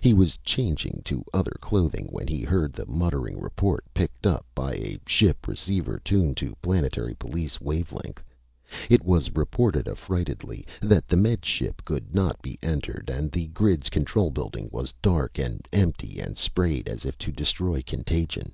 He 0.00 0.14
was 0.14 0.38
changing 0.38 1.02
to 1.04 1.26
other 1.34 1.54
clothing 1.60 2.06
when 2.10 2.26
he 2.26 2.40
heard 2.40 2.72
the 2.72 2.86
muttering 2.86 3.38
report, 3.38 3.84
picked 3.92 4.26
up 4.26 4.46
by 4.54 4.72
a 4.76 4.98
ship 5.06 5.46
receiver 5.46 6.00
tuned 6.02 6.38
to 6.38 6.56
planetary 6.62 7.12
police 7.14 7.60
wave 7.60 7.92
length. 7.92 8.24
It 8.88 9.02
reported 9.04 9.86
affrightedly 9.86 10.66
that 10.80 11.06
the 11.06 11.18
Med 11.18 11.44
Ship 11.44 11.82
could 11.84 12.14
not 12.14 12.40
be 12.40 12.58
entered, 12.62 13.10
and 13.12 13.30
the 13.30 13.48
grid's 13.48 13.90
control 13.90 14.30
building 14.30 14.70
was 14.72 14.94
dark 15.02 15.38
and 15.38 15.68
empty 15.70 16.18
and 16.18 16.38
sprayed 16.38 16.88
as 16.88 17.04
if 17.04 17.18
to 17.18 17.30
destroy 17.30 17.82
contagion. 17.82 18.52